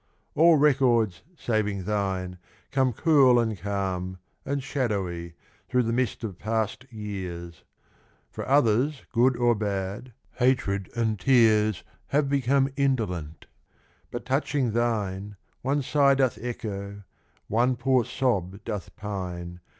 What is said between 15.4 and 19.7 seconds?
One sigh doth echo, one poor sob doth pine.